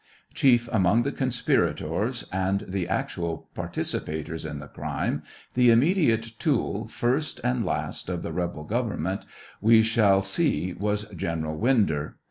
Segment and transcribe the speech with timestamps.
[0.33, 5.21] Chief among the conspirators and the actual participators in the crime,
[5.53, 9.23] the immediate tool, first and last, of the rebel government,
[9.61, 12.15] we shall see was Prcneral Winder.